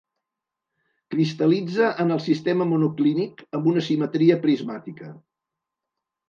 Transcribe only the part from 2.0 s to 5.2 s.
en el sistema monoclínic amb una simetria prismàtica.